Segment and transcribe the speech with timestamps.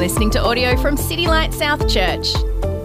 [0.00, 2.28] listening to audio from City Light South Church.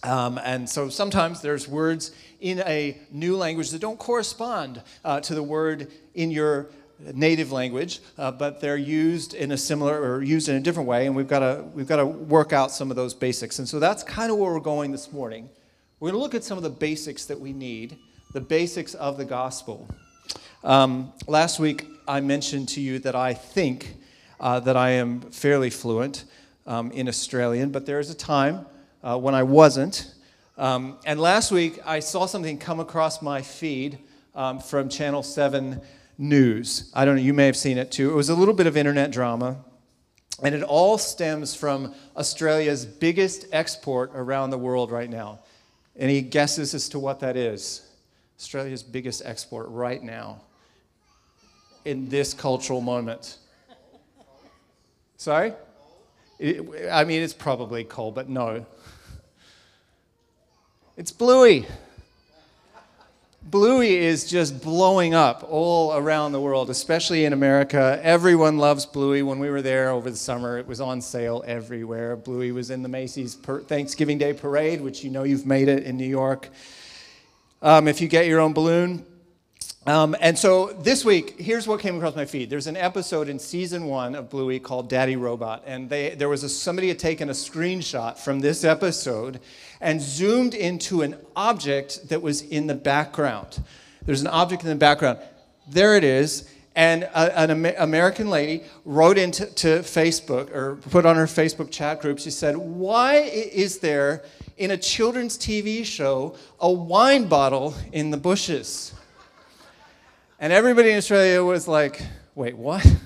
[0.04, 5.34] Um, and so sometimes there's words in a new language that don't correspond uh, to
[5.34, 6.68] the word in your
[7.12, 11.06] native language, uh, but they're used in a similar or used in a different way,
[11.06, 13.58] and we've got to we've got to work out some of those basics.
[13.58, 15.50] And so that's kind of where we're going this morning.
[15.98, 17.98] We're going to look at some of the basics that we need
[18.32, 19.88] the basics of the gospel.
[20.62, 23.96] Um, last week, I mentioned to you that I think
[24.38, 26.24] uh, that I am fairly fluent
[26.66, 28.66] um, in Australian, but there is a time
[29.02, 30.14] uh, when I wasn't.
[30.56, 33.98] Um, and last week, I saw something come across my feed
[34.34, 35.80] um, from Channel 7
[36.16, 36.90] News.
[36.94, 38.10] I don't know, you may have seen it too.
[38.10, 39.56] It was a little bit of internet drama.
[40.42, 45.40] And it all stems from Australia's biggest export around the world right now.
[45.96, 47.89] Any guesses as to what that is?
[48.40, 50.40] Australia's biggest export right now
[51.84, 53.36] in this cultural moment.
[55.18, 55.52] Sorry?
[56.38, 58.64] It, I mean, it's probably coal, but no.
[60.96, 61.66] It's Bluey.
[63.42, 68.00] Bluey is just blowing up all around the world, especially in America.
[68.02, 69.22] Everyone loves Bluey.
[69.22, 72.16] When we were there over the summer, it was on sale everywhere.
[72.16, 75.98] Bluey was in the Macy's Thanksgiving Day Parade, which you know you've made it in
[75.98, 76.48] New York
[77.62, 79.04] um, if you get your own balloon.
[79.86, 82.50] Um, and so this week, here's what came across my feed.
[82.50, 86.44] There's an episode in season one of Bluey called Daddy Robot, and they, there was
[86.44, 89.40] a, somebody had taken a screenshot from this episode
[89.80, 93.62] and zoomed into an object that was in the background.
[94.04, 95.18] There's an object in the background.
[95.66, 96.50] There it is.
[96.76, 102.18] And a, an American lady wrote into Facebook or put on her Facebook chat group,
[102.18, 104.22] she said, Why is there
[104.60, 108.92] in a children's TV show a wine bottle in the bushes.
[110.38, 112.02] And everybody in Australia was like,
[112.36, 112.86] wait, what?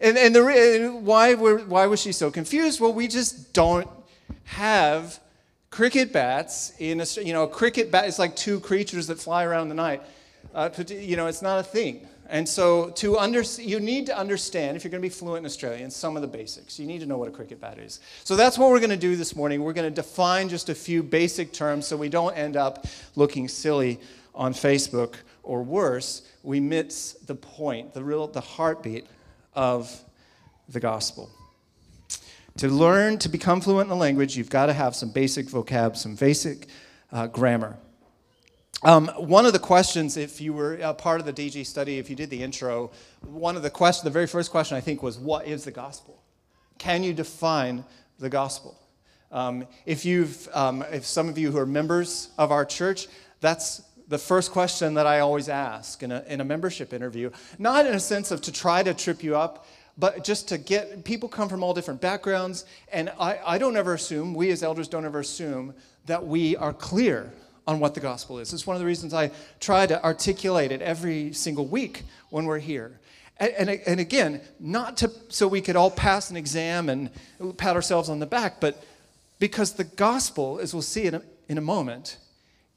[0.00, 2.80] And, and the, why, were, why was she so confused?
[2.80, 3.88] Well, we just don't
[4.44, 5.18] have
[5.70, 9.42] cricket bats in a, you know, a cricket bat is like two creatures that fly
[9.42, 10.00] around the night.
[10.54, 12.06] Uh, you know, it's not a thing.
[12.28, 15.46] And so to under, you need to understand, if you're going to be fluent in
[15.46, 16.78] Australian, some of the basics.
[16.78, 18.00] You need to know what a cricket bat is.
[18.24, 19.62] So that's what we're going to do this morning.
[19.62, 23.48] We're going to define just a few basic terms so we don't end up looking
[23.48, 23.98] silly
[24.34, 29.06] on Facebook or worse, we miss the point, the real the heartbeat
[29.54, 30.04] of
[30.68, 31.30] the gospel.
[32.58, 35.96] To learn to become fluent in the language, you've got to have some basic vocab,
[35.96, 36.66] some basic
[37.10, 37.76] uh, grammar.
[38.84, 42.14] Um, one of the questions, if you were part of the DG study, if you
[42.14, 42.92] did the intro,
[43.22, 46.22] one of the questions, the very first question I think was, what is the gospel?
[46.78, 47.84] Can you define
[48.20, 48.78] the gospel?
[49.32, 53.08] Um, if you've, um, if some of you who are members of our church,
[53.40, 57.30] that's the first question that I always ask in a, in a membership interview.
[57.58, 59.66] Not in a sense of to try to trip you up,
[59.98, 63.94] but just to get people come from all different backgrounds, and I, I don't ever
[63.94, 65.74] assume, we as elders don't ever assume
[66.06, 67.32] that we are clear
[67.68, 68.54] on what the gospel is.
[68.54, 69.30] It's one of the reasons I
[69.60, 72.98] try to articulate it every single week when we're here.
[73.36, 77.10] And, and, and, again, not to, so we could all pass an exam and
[77.58, 78.82] pat ourselves on the back, but
[79.38, 82.16] because the gospel, as we'll see in a, in a moment,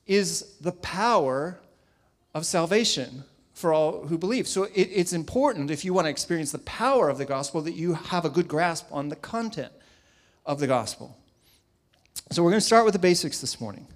[0.07, 1.57] is the power
[2.35, 4.45] of salvation for all who believe.
[4.45, 7.75] So it, it's important, if you want to experience the power of the gospel, that
[7.75, 9.71] you have a good grasp on the content
[10.45, 11.17] of the gospel.
[12.31, 13.87] So we're going to start with the basics this morning.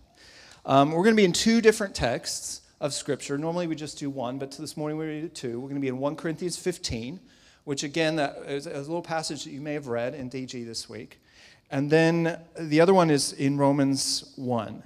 [0.68, 3.38] Um, we're going to be in two different texts of Scripture.
[3.38, 5.59] Normally we just do one, but this morning we read two.
[5.59, 7.20] We're going to be in 1 Corinthians 15,
[7.66, 10.90] which again that is a little passage that you may have read in DG this
[10.90, 11.22] week.
[11.70, 14.82] And then the other one is in Romans 1.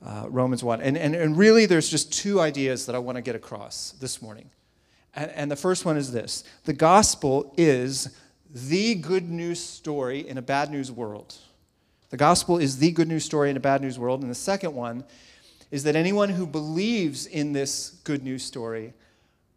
[0.00, 0.80] Uh, Romans 1.
[0.80, 4.22] And, and, and really, there's just two ideas that I want to get across this
[4.22, 4.48] morning.
[5.16, 8.16] And, and the first one is this the gospel is
[8.48, 11.34] the good news story in a bad news world.
[12.14, 14.22] The gospel is the good news story in a bad news world.
[14.22, 15.02] And the second one
[15.72, 18.94] is that anyone who believes in this good news story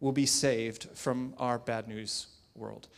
[0.00, 2.26] will be saved from our bad news
[2.56, 2.88] world.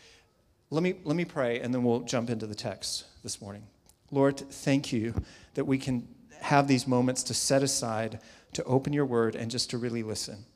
[0.70, 3.64] Let me, let me pray, and then we'll jump into the text this morning.
[4.10, 5.12] Lord, thank you
[5.52, 6.08] that we can
[6.40, 8.18] have these moments to set aside,
[8.54, 10.46] to open your word, and just to really listen.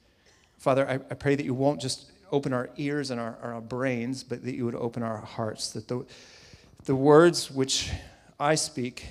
[0.57, 4.25] Father, I, I pray that you won't just open our ears and our, our brains,
[4.25, 5.73] but that you would open our hearts.
[5.73, 6.07] That the,
[6.87, 7.91] the words which
[8.39, 9.07] I speak,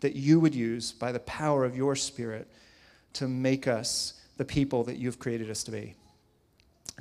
[0.00, 2.48] that you would use by the power of your Spirit
[3.14, 5.94] to make us the people that you've created us to be.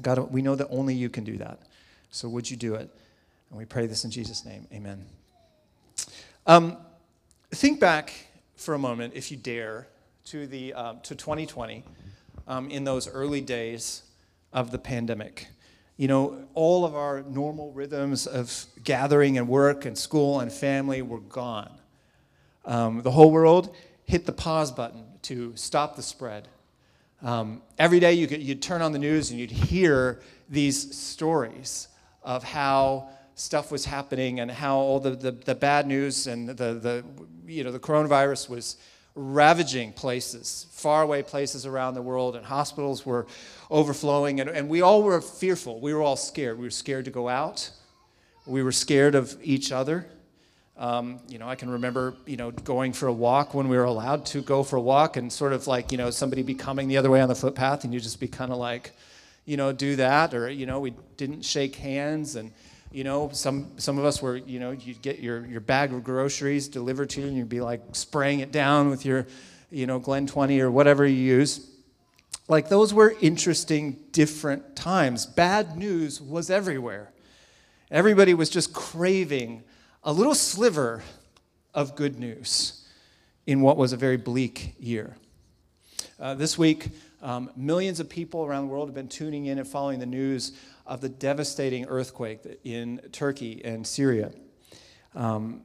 [0.02, 1.60] God, we know that only you can do that.
[2.10, 2.90] So would you do it?
[3.50, 4.68] And we pray this in Jesus' name.
[4.74, 5.06] Amen.
[6.46, 6.78] Um,
[7.52, 8.14] think back
[8.56, 9.88] for a moment, if you dare,
[10.26, 11.84] to, the, um, to 2020
[12.48, 14.04] um, in those early days
[14.52, 15.48] of the pandemic.
[15.98, 21.02] You know, all of our normal rhythms of gathering and work and school and family
[21.02, 21.72] were gone.
[22.66, 26.48] Um, the whole world hit the pause button to stop the spread.
[27.24, 31.88] Um, every day you could, you'd turn on the news and you'd hear these stories
[32.24, 36.54] of how stuff was happening and how all the, the, the bad news and the,
[36.74, 37.04] the,
[37.46, 38.78] you know, the coronavirus was
[39.18, 43.26] ravaging places, faraway places around the world, and hospitals were
[43.72, 45.80] overflowing, and, and we all were fearful.
[45.82, 46.58] We were all scared.
[46.60, 47.72] We were scared to go out.
[48.46, 50.08] We were scared of each other.
[50.78, 53.86] Um, you know, I can remember, you know, going for a walk when we were
[53.86, 56.88] allowed to go for a walk, and sort of like, you know, somebody be coming
[56.88, 58.94] the other way on the footpath, and you just be kind of like,
[59.46, 62.52] you know, do that, or you know, we didn't shake hands, and
[62.92, 66.04] you know, some some of us were, you know, you'd get your your bag of
[66.04, 69.28] groceries delivered to you, and you'd be like spraying it down with your,
[69.70, 71.70] you know, Glen 20 or whatever you use.
[72.48, 75.26] Like those were interesting, different times.
[75.26, 77.12] Bad news was everywhere.
[77.92, 79.64] Everybody was just craving
[80.04, 81.04] a little sliver
[81.74, 82.86] of good news
[83.46, 85.16] in what was a very bleak year.
[86.20, 86.90] Uh, this week,
[87.22, 90.54] um, millions of people around the world have been tuning in and following the news
[90.86, 94.32] of the devastating earthquake in Turkey and Syria.
[95.16, 95.62] Um,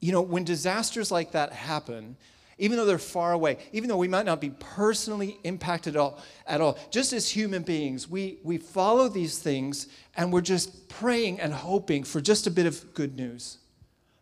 [0.00, 2.16] you know, when disasters like that happen,
[2.58, 6.18] even though they're far away, even though we might not be personally impacted at all,
[6.46, 11.40] at all just as human beings, we, we follow these things and we're just praying
[11.40, 13.58] and hoping for just a bit of good news.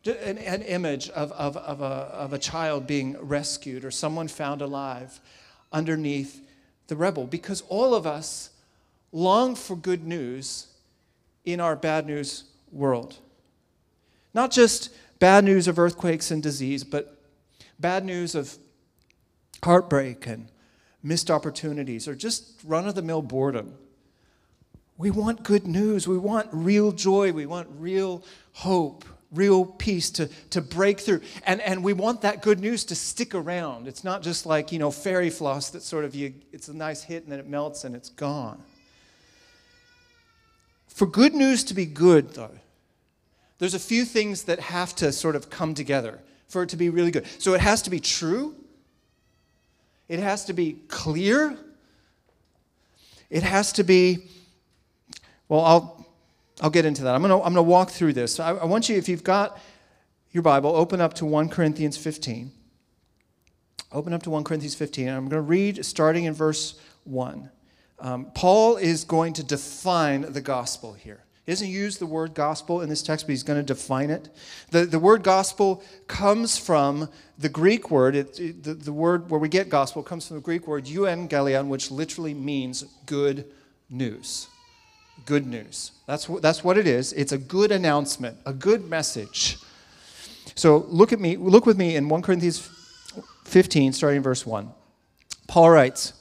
[0.05, 4.61] An, an image of, of, of, a, of a child being rescued or someone found
[4.61, 5.21] alive
[5.73, 6.41] underneath
[6.89, 8.51] the rebel Because all of us
[9.13, 10.69] long for good news
[11.45, 13.19] in our bad news world.
[14.35, 17.19] Not just bad news of earthquakes and disease, but
[17.79, 18.57] bad news of
[19.63, 20.49] heartbreak and
[21.03, 23.75] missed opportunities or just run of the mill boredom.
[24.97, 26.07] We want good news.
[26.07, 27.33] We want real joy.
[27.33, 31.21] We want real hope, real peace to, to break through.
[31.45, 33.89] And, and we want that good news to stick around.
[33.89, 37.03] It's not just like, you know, fairy floss that sort of you, it's a nice
[37.03, 38.63] hit and then it melts and it's gone.
[40.89, 42.51] For good news to be good, though,
[43.59, 46.91] there's a few things that have to sort of come together for it to be
[46.91, 47.27] really good.
[47.39, 48.55] So it has to be true,
[50.09, 51.57] it has to be clear,
[53.31, 54.29] it has to be,
[55.49, 56.02] well, I'll,
[56.63, 57.15] I'll get into that.
[57.15, 58.39] I'm going to I'm to walk through this.
[58.39, 59.59] I, I want you, if you've got
[60.31, 62.53] your Bible, open up to 1 Corinthians 15.
[63.91, 67.51] Open up to 1 Corinthians 15, and I'm going to read starting in verse 1.
[67.99, 71.25] Um, Paul is going to define the gospel here.
[71.45, 74.29] He doesn't use the word gospel in this text, but he's going to define it.
[74.71, 79.41] The, the word gospel comes from the Greek word, it, it, the, the word where
[79.41, 83.47] we get gospel comes from the Greek word euangelion, which literally means good
[83.91, 84.47] news.
[85.25, 85.93] Good news.
[86.07, 87.13] That's, that's what it is.
[87.13, 89.59] It's a good announcement, a good message.
[90.55, 92.69] So look at me, look with me in 1 Corinthians
[93.45, 94.71] 15, starting verse 1.
[95.47, 96.15] Paul writes,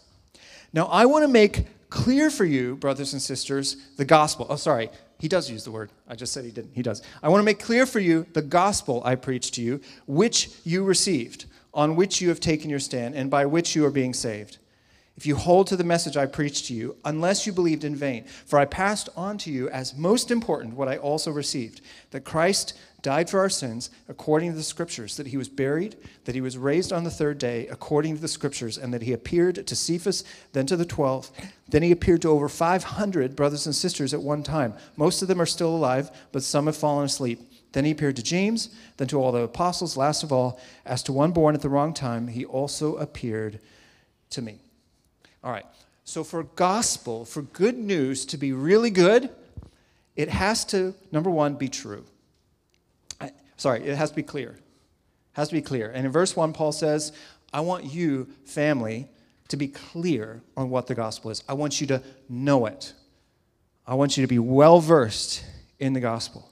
[0.74, 4.48] now, I want to make clear for you, brothers and sisters, the gospel.
[4.50, 5.92] Oh, sorry, he does use the word.
[6.08, 6.72] I just said he didn't.
[6.74, 7.02] He does.
[7.22, 10.84] I want to make clear for you the gospel I preached to you, which you
[10.84, 14.58] received, on which you have taken your stand, and by which you are being saved.
[15.22, 18.26] If you hold to the message I preached to you, unless you believed in vain.
[18.48, 22.74] For I passed on to you as most important what I also received that Christ
[23.04, 26.58] died for our sins according to the scriptures, that he was buried, that he was
[26.58, 30.24] raised on the third day according to the scriptures, and that he appeared to Cephas,
[30.54, 31.30] then to the twelve.
[31.70, 34.74] Then he appeared to over 500 brothers and sisters at one time.
[34.98, 37.48] Most of them are still alive, but some have fallen asleep.
[37.74, 39.96] Then he appeared to James, then to all the apostles.
[39.96, 43.60] Last of all, as to one born at the wrong time, he also appeared
[44.32, 44.62] to me.
[45.44, 45.66] All right.
[46.04, 49.30] So, for gospel, for good news to be really good,
[50.16, 52.06] it has to, number one, be true.
[53.62, 54.50] Sorry, it has to be clear.
[54.50, 54.60] It
[55.34, 55.92] has to be clear.
[55.92, 57.12] And in verse 1, Paul says,
[57.54, 59.08] I want you, family,
[59.50, 61.44] to be clear on what the gospel is.
[61.48, 62.94] I want you to know it.
[63.86, 65.46] I want you to be well versed
[65.80, 66.50] in the gospel.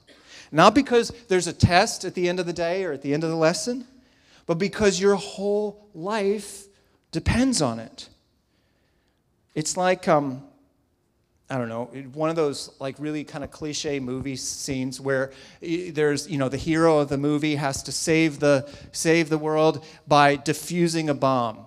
[0.52, 3.24] Not because there's a test at the end of the day or at the end
[3.24, 3.86] of the lesson,
[4.46, 6.66] but because your whole life
[7.10, 8.08] depends on it.
[9.54, 10.44] It's like um,
[11.50, 16.28] I don't know, one of those like really kind of cliche movie scenes where there's,
[16.28, 20.36] you know, the hero of the movie has to save the save the world by
[20.36, 21.66] defusing a bomb.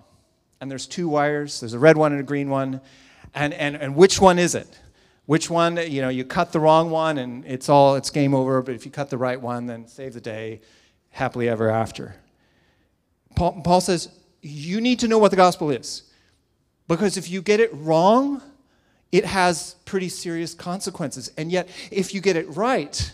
[0.62, 2.80] And there's two wires, there's a red one and a green one.
[3.36, 4.80] And and and which one is it?
[5.25, 8.62] Which one, you know, you cut the wrong one and it's all it's game over,
[8.62, 10.62] but if you cut the right one, then save the day,
[11.10, 12.16] happily ever after.
[13.36, 14.08] Paul, Paul says,
[14.42, 16.04] you need to know what the gospel is.
[16.88, 18.42] Because if you get it wrong,
[19.12, 21.32] it has pretty serious consequences.
[21.38, 23.12] And yet, if you get it right,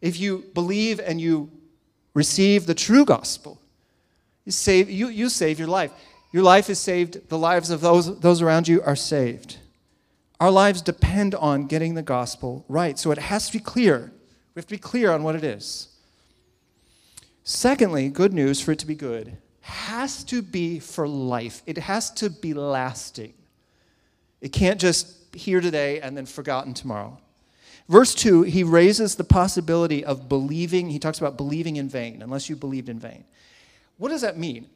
[0.00, 1.50] if you believe and you
[2.14, 3.60] receive the true gospel,
[4.44, 5.92] you save, you, you save your life.
[6.32, 9.58] Your life is saved, the lives of those, those around you are saved.
[10.40, 12.98] Our lives depend on getting the gospel right.
[12.98, 14.12] So it has to be clear.
[14.54, 15.88] We have to be clear on what it is.
[17.44, 19.36] Secondly, good news for it to be good
[19.66, 23.34] has to be for life, it has to be lasting.
[24.40, 27.18] It can't just here today and then forgotten tomorrow.
[27.88, 30.88] Verse 2, he raises the possibility of believing.
[30.88, 33.24] He talks about believing in vain, unless you believed in vain.
[33.98, 34.68] What does that mean?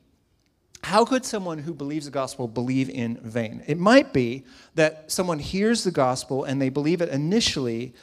[0.82, 3.62] How could someone who believes the gospel believe in vain?
[3.68, 4.44] It might be
[4.74, 7.94] that someone hears the gospel and they believe it initially,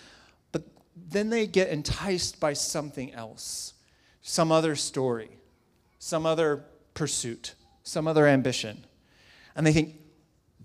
[0.53, 0.63] but
[1.09, 3.73] then they get enticed by something else,
[4.21, 5.31] some other story,
[5.99, 6.63] some other
[6.97, 8.83] pursuit, some other ambition.
[9.55, 9.93] And they think,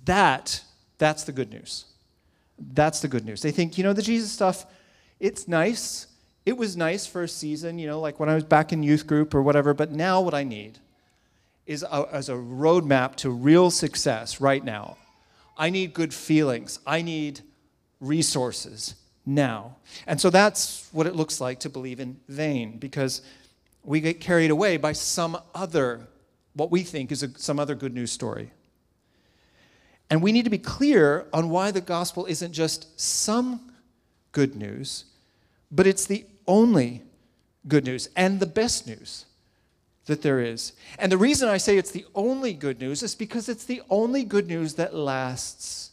[0.06, 0.64] that
[0.96, 1.84] that's the good news.
[2.58, 3.42] That's the good news.
[3.42, 4.64] They think, you know, the Jesus stuff,
[5.20, 6.06] it's nice.
[6.46, 9.06] It was nice for a season, you know, like when I was back in youth
[9.06, 10.78] group or whatever, but now what I need
[11.66, 14.96] is a, as a roadmap to real success right now.
[15.58, 16.78] I need good feelings.
[16.86, 17.42] I need
[18.00, 18.94] resources
[19.26, 19.76] now.
[20.06, 23.20] And so that's what it looks like to believe in vain because
[23.84, 26.08] we get carried away by some other,
[26.54, 28.50] what we think is a, some other good news story.
[30.10, 33.72] And we need to be clear on why the gospel isn't just some
[34.32, 35.06] good news,
[35.70, 37.02] but it's the only
[37.66, 39.26] good news and the best news
[40.06, 40.72] that there is.
[40.98, 44.24] And the reason I say it's the only good news is because it's the only
[44.24, 45.92] good news that lasts.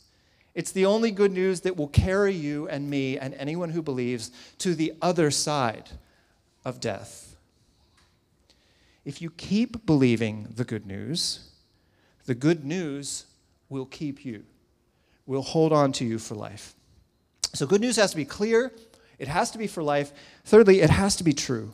[0.56, 4.32] It's the only good news that will carry you and me and anyone who believes
[4.58, 5.90] to the other side
[6.66, 7.29] of death.
[9.06, 11.50] If you keep believing the good news,
[12.26, 13.26] the good news
[13.70, 14.44] will keep you,
[15.26, 16.76] will hold on to you for life.
[17.54, 18.72] So, good news has to be clear,
[19.18, 20.12] it has to be for life.
[20.46, 21.74] Thirdly, it has to be true.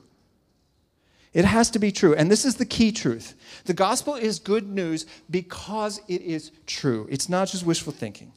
[1.33, 2.15] It has to be true.
[2.15, 3.35] And this is the key truth.
[3.65, 7.07] The gospel is good news because it is true.
[7.11, 8.31] It's not just wishful thinking.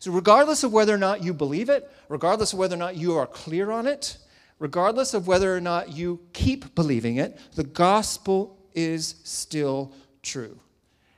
[0.00, 3.16] So, regardless of whether or not you believe it, regardless of whether or not you
[3.16, 4.18] are clear on it,
[4.58, 10.58] regardless of whether or not you keep believing it, the gospel is still true.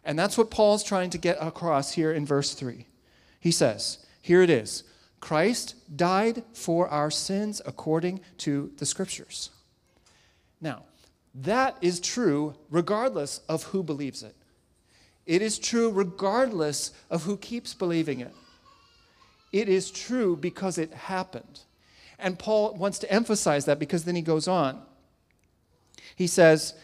[0.04, 2.86] And that's what Paul's trying to get across here in verse 3.
[3.38, 4.84] He says, Here it is
[5.20, 9.50] Christ died for our sins according to the scriptures.
[10.60, 10.84] Now,
[11.34, 14.34] that is true regardless of who believes it.
[15.26, 18.34] It is true regardless of who keeps believing it.
[19.52, 21.60] It is true because it happened.
[22.20, 24.82] And Paul wants to emphasize that because then he goes on.
[26.14, 26.74] He says,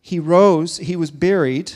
[0.00, 1.72] He rose, he was buried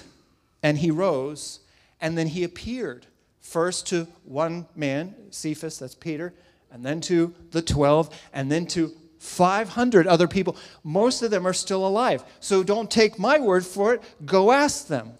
[0.62, 1.60] and he rose,
[2.00, 3.06] and then he appeared
[3.40, 6.32] first to one man, Cephas, that's Peter,
[6.70, 10.56] and then to the 12, and then to 500 other people.
[10.82, 12.24] Most of them are still alive.
[12.40, 15.12] So don't take my word for it, go ask them.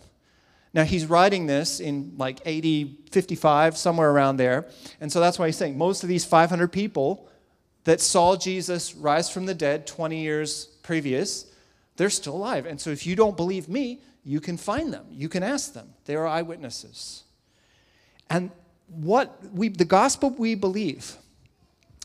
[0.75, 4.67] Now, he's writing this in like 80, 55, somewhere around there.
[5.01, 7.29] And so that's why he's saying most of these 500 people
[7.85, 11.47] that saw Jesus rise from the dead 20 years previous,
[11.97, 12.67] they're still alive.
[12.67, 15.07] And so if you don't believe me, you can find them.
[15.11, 15.93] You can ask them.
[16.05, 17.25] They are eyewitnesses.
[18.31, 18.51] And
[18.89, 21.17] what we, the gospel we believe,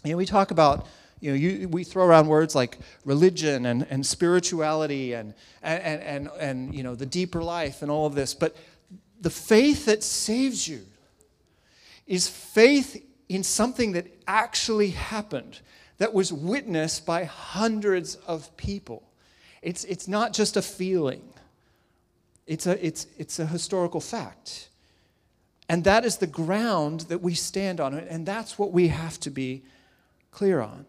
[0.04, 0.88] you know, we talk about,
[1.20, 6.30] you know, you, we throw around words like religion and, and spirituality and, and, and,
[6.40, 8.34] and, you know, the deeper life and all of this.
[8.34, 8.56] But
[9.22, 10.86] the faith that saves you
[12.06, 15.60] is faith in something that actually happened,
[15.98, 19.04] that was witnessed by hundreds of people.
[19.62, 21.24] It's, it's not just a feeling.
[22.46, 24.70] It's a, it's, it's a historical fact.
[25.68, 29.30] And that is the ground that we stand on, and that's what we have to
[29.30, 29.64] be
[30.32, 30.86] clear on.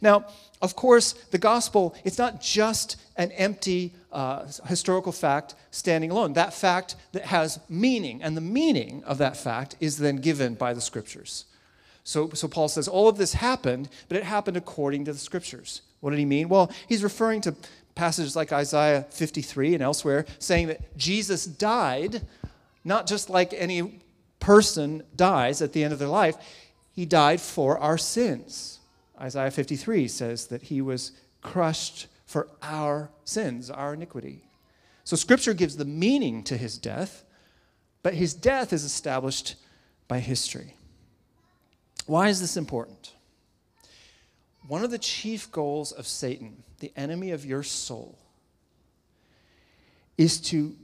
[0.00, 0.26] Now,
[0.62, 6.32] of course, the gospel, it's not just an empty uh, historical fact standing alone.
[6.32, 10.74] That fact that has meaning, and the meaning of that fact is then given by
[10.74, 11.44] the scriptures.
[12.04, 15.82] So, so Paul says all of this happened, but it happened according to the scriptures.
[16.00, 16.48] What did he mean?
[16.48, 17.54] Well, he's referring to
[17.94, 22.22] passages like Isaiah 53 and elsewhere saying that Jesus died
[22.84, 24.00] not just like any
[24.38, 26.36] person dies at the end of their life,
[26.92, 28.78] he died for our sins.
[29.20, 34.42] Isaiah 53 says that he was crushed for our sins, our iniquity.
[35.04, 37.24] So scripture gives the meaning to his death,
[38.02, 39.54] but his death is established
[40.08, 40.74] by history.
[42.06, 43.12] Why is this important?
[44.68, 48.18] One of the chief goals of Satan, the enemy of your soul,
[50.18, 50.74] is to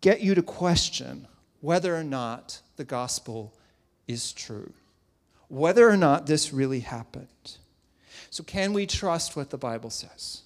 [0.00, 1.26] get you to question
[1.60, 3.54] whether or not the gospel
[4.06, 4.72] is true,
[5.48, 7.56] whether or not this really happened.
[8.34, 10.42] So, can we trust what the Bible says?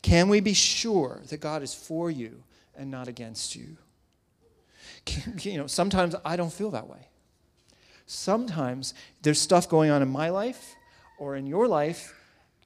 [0.00, 2.42] Can we be sure that God is for you
[2.74, 3.76] and not against you?
[5.04, 7.08] Can, you know, sometimes I don't feel that way.
[8.06, 10.74] Sometimes there's stuff going on in my life
[11.18, 12.14] or in your life,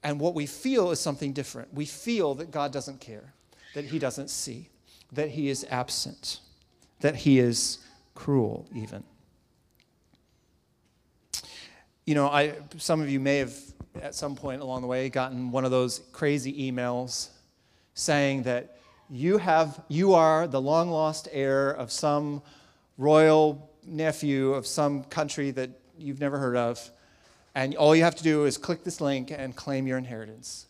[0.04, 1.74] and what we feel is something different.
[1.74, 3.34] We feel that God doesn't care,
[3.74, 4.68] that He doesn't see,
[5.10, 6.38] that He is absent,
[7.00, 7.78] that He is
[8.14, 9.02] cruel, even.
[12.04, 15.50] You know, I, some of you may have at some point along the way gotten
[15.50, 17.28] one of those crazy emails
[17.94, 18.78] saying that
[19.10, 22.42] you have you are the long lost heir of some
[22.98, 26.90] royal nephew of some country that you've never heard of
[27.54, 30.66] and all you have to do is click this link and claim your inheritance.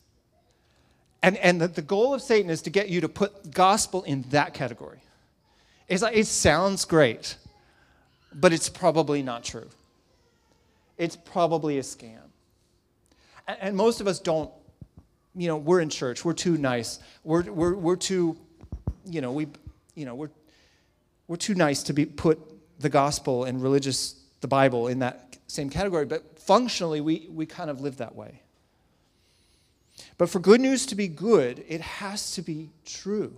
[1.23, 4.23] And, and the, the goal of satan is to get you to put gospel in
[4.31, 4.99] that category.
[5.88, 7.37] It's like, it sounds great
[8.35, 9.69] but it's probably not true.
[10.99, 12.24] It's probably a scam
[13.46, 14.50] and most of us don't,
[15.34, 18.36] you know, we're in church, we're too nice, we're, we're, we're too,
[19.04, 19.48] you know, we,
[19.94, 20.30] you know, we're,
[21.28, 22.38] we're too nice to be put
[22.80, 27.70] the gospel and religious, the Bible in that same category, but functionally we, we kind
[27.70, 28.40] of live that way.
[30.18, 33.34] But for good news to be good, it has to be true.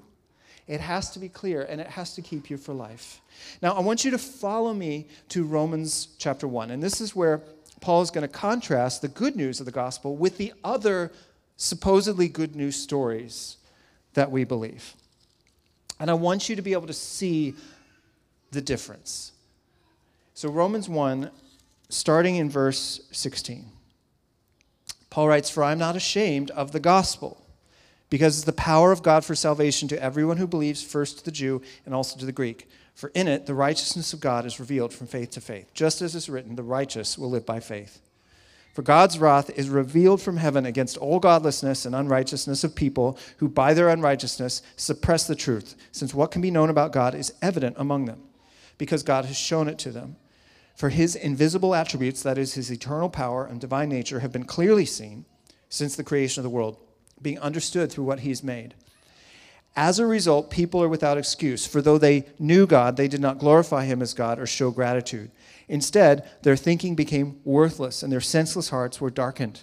[0.67, 3.21] It has to be clear and it has to keep you for life.
[3.63, 6.71] Now, I want you to follow me to Romans chapter 1.
[6.71, 7.43] And this is where
[7.81, 11.13] Paul is going to contrast the good news of the gospel with the other
[11.57, 13.57] supposedly good news stories
[14.15, 14.95] that we believe.
[15.99, 17.55] And I want you to be able to see
[18.51, 19.33] the difference.
[20.35, 21.31] So, Romans 1,
[21.89, 23.65] starting in verse 16,
[25.09, 27.43] Paul writes, For I am not ashamed of the gospel,
[28.11, 31.31] because it's the power of God for salvation to everyone who believes, first to the
[31.31, 32.69] Jew and also to the Greek.
[32.97, 35.71] For in it, the righteousness of God is revealed from faith to faith.
[35.75, 38.01] Just as is written, the righteous will live by faith.
[38.73, 43.51] For God's wrath is revealed from heaven against all godlessness and unrighteousness of people who
[43.51, 47.77] by their unrighteousness suppress the truth, since what can be known about God is evident
[47.79, 48.23] among them,
[48.79, 50.17] because God has shown it to them.
[50.75, 54.87] For his invisible attributes, that is, his eternal power and divine nature, have been clearly
[54.87, 55.27] seen
[55.69, 56.79] since the creation of the world,
[57.21, 58.75] being understood through what he has made
[59.77, 63.39] as a result, people are without excuse, for though they knew God, they did not
[63.39, 65.31] glorify him as God or show gratitude.
[65.69, 69.61] Instead, their thinking became worthless, and their senseless hearts were darkened.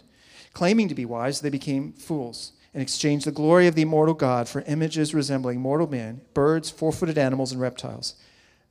[0.53, 4.47] Claiming to be wise, they became fools and exchanged the glory of the immortal God
[4.47, 8.13] for images resembling mortal men, birds, four footed animals, and reptiles.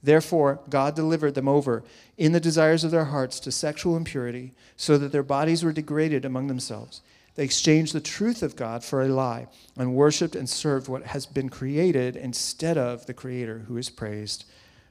[0.00, 1.82] Therefore, God delivered them over
[2.16, 6.24] in the desires of their hearts to sexual impurity, so that their bodies were degraded
[6.24, 7.00] among themselves
[7.34, 11.24] they exchanged the truth of God for a lie and worshiped and served what has
[11.24, 14.44] been created instead of the Creator who is praised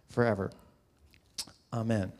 [0.09, 0.51] forever.
[1.71, 2.11] Amen.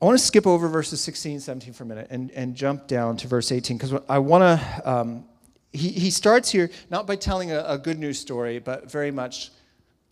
[0.00, 2.86] I want to skip over verses 16 and 17 for a minute and, and jump
[2.86, 4.90] down to verse 18 because I want to.
[4.90, 5.24] Um,
[5.72, 9.50] he, he starts here not by telling a, a good news story, but very much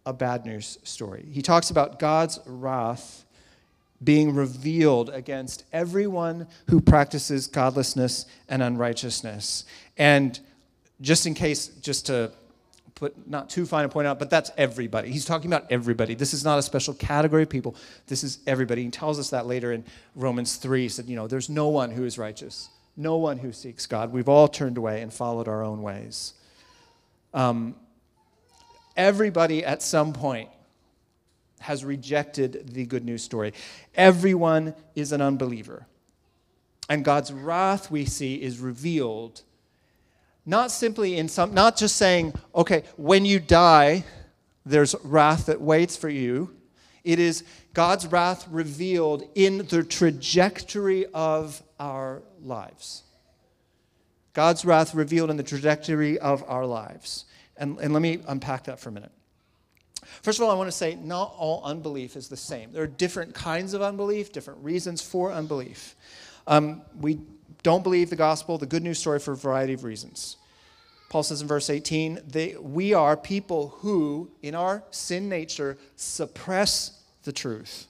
[0.07, 1.27] a bad news story.
[1.31, 3.23] He talks about God's wrath
[4.04, 9.64] being revealed against everyone who practices godlessness and unrighteousness.
[9.96, 10.38] And
[11.00, 12.30] just in case, just to
[12.94, 15.10] put not too fine a point out, but that's everybody.
[15.10, 16.14] He's talking about everybody.
[16.14, 17.74] This is not a special category of people.
[18.06, 18.84] This is everybody.
[18.84, 20.82] He tells us that later in Romans 3.
[20.82, 24.12] He said, you know, there's no one who is righteous, no one who seeks God.
[24.12, 26.34] We've all turned away and followed our own ways.
[27.32, 27.74] Um,
[28.96, 30.48] everybody at some point
[31.64, 33.55] has rejected the good news story.
[33.94, 35.87] Everyone is an unbeliever.
[36.90, 39.40] And God's wrath, we see, is revealed
[40.44, 44.05] not simply in some, not just saying, okay, when you die,
[44.66, 46.55] there's wrath that waits for you.
[47.03, 53.05] It is God's wrath revealed in the trajectory of our lives.
[54.35, 57.24] God's wrath revealed in the trajectory of our lives.
[57.57, 59.12] And, and let me unpack that for a minute.
[60.22, 62.72] First of all, I want to say not all unbelief is the same.
[62.72, 65.94] There are different kinds of unbelief, different reasons for unbelief.
[66.46, 67.20] Um, we
[67.62, 70.36] don't believe the gospel, the good news story, for a variety of reasons.
[71.08, 77.02] Paul says in verse 18, they, we are people who, in our sin nature, suppress
[77.22, 77.86] the truth.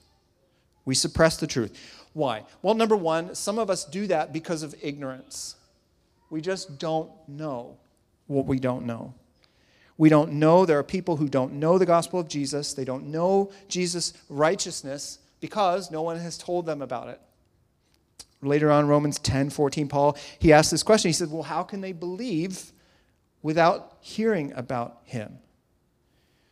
[0.85, 2.05] We suppress the truth.
[2.13, 2.43] Why?
[2.61, 5.55] Well, number one, some of us do that because of ignorance.
[6.29, 7.77] We just don't know
[8.27, 9.13] what we don't know.
[9.97, 10.65] We don't know.
[10.65, 12.73] There are people who don't know the gospel of Jesus.
[12.73, 17.21] They don't know Jesus' righteousness because no one has told them about it.
[18.41, 21.09] Later on, Romans 10 14, Paul, he asked this question.
[21.09, 22.71] He said, Well, how can they believe
[23.41, 25.39] without hearing about him?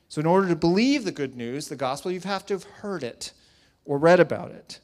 [0.08, 3.04] So, in order to believe the good news, the gospel, you have to have heard
[3.04, 3.34] it
[3.86, 4.80] or read about it.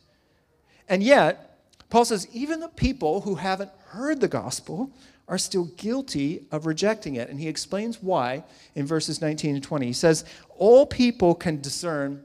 [0.87, 1.49] And yet,
[1.89, 4.91] Paul says, even the people who haven't heard the gospel
[5.29, 7.29] are still guilty of rejecting it.
[7.29, 8.43] And he explains why
[8.75, 9.85] in verses 19 and 20.
[9.85, 10.25] He says,
[10.57, 12.23] All people can discern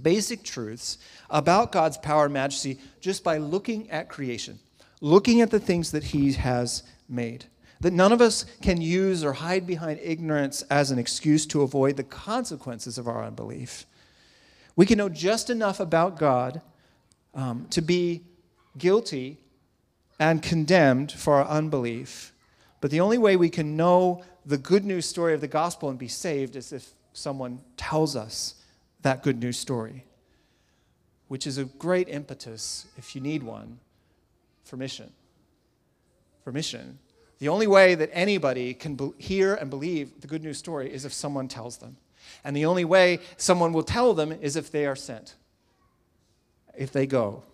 [0.00, 0.98] basic truths
[1.30, 4.58] about God's power and majesty just by looking at creation,
[5.00, 7.46] looking at the things that he has made.
[7.80, 11.96] That none of us can use or hide behind ignorance as an excuse to avoid
[11.96, 13.86] the consequences of our unbelief.
[14.76, 16.60] We can know just enough about God
[17.34, 18.24] um, to be
[18.76, 19.38] guilty
[20.18, 22.32] and condemned for our unbelief.
[22.80, 25.98] But the only way we can know the good news story of the gospel and
[25.98, 28.54] be saved is if someone tells us
[29.02, 30.04] that good news story,
[31.28, 33.78] which is a great impetus, if you need one,
[34.64, 35.12] for mission.
[36.42, 36.98] For mission.
[37.38, 41.04] The only way that anybody can be- hear and believe the good news story is
[41.04, 41.96] if someone tells them.
[42.44, 45.34] And the only way someone will tell them is if they are sent,
[46.76, 47.44] if they go.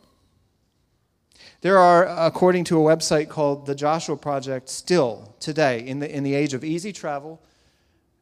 [1.64, 6.22] There are, according to a website called the Joshua Project, still today, in the, in
[6.22, 7.42] the age of easy travel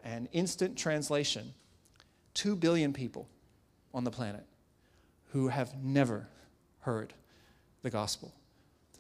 [0.05, 1.53] and instant translation,
[2.35, 3.29] 2 billion people
[3.93, 4.45] on the planet
[5.33, 6.29] who have never
[6.83, 7.15] heard
[7.83, 8.33] the gospel,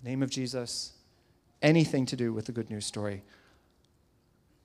[0.02, 0.94] the name of Jesus,
[1.62, 3.22] anything to do with the good news story.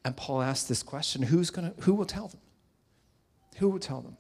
[0.04, 2.42] And Paul asks this question who's gonna, who will tell them?
[3.58, 4.18] Who will tell them?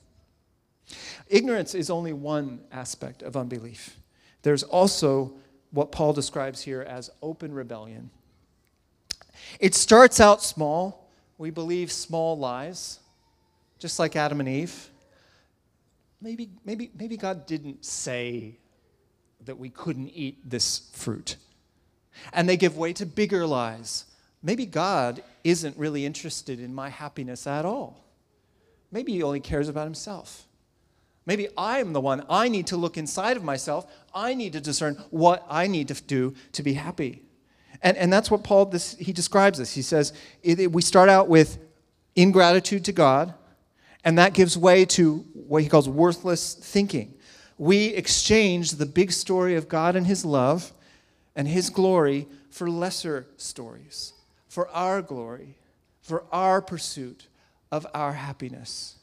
[1.28, 3.98] Ignorance is only one aspect of unbelief.
[4.44, 5.34] There's also
[5.72, 8.10] what Paul describes here as open rebellion.
[9.60, 11.10] It starts out small.
[11.38, 13.00] We believe small lies,
[13.80, 14.90] just like Adam and Eve.
[16.22, 18.58] Maybe, maybe, maybe God didn't say
[19.46, 21.36] that we couldn't eat this fruit.
[22.34, 24.06] And they give way to bigger lies.
[24.42, 28.04] Maybe God isn't really interested in my happiness at all.
[28.92, 30.47] Maybe he only cares about himself.
[31.28, 32.24] Maybe I'm the one.
[32.30, 33.86] I need to look inside of myself.
[34.16, 37.22] I need to discern what I need to do to be happy.
[37.84, 39.74] And, and that's what Paul, this, he describes this.
[39.74, 41.60] He says, it, we start out with
[42.16, 43.34] ingratitude to God,
[44.06, 47.14] and that gives way to what he calls worthless thinking.
[47.58, 50.72] We exchange the big story of God and his love
[51.36, 54.14] and his glory for lesser stories,
[54.48, 55.58] for our glory,
[56.02, 57.28] for our pursuit
[57.70, 58.97] of our happiness.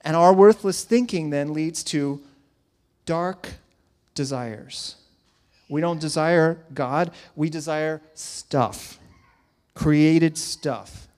[0.00, 2.20] And our worthless thinking then leads to
[3.06, 3.48] dark
[4.14, 4.96] desires.
[5.68, 8.98] We don't desire God, we desire stuff,
[9.74, 11.08] created stuff.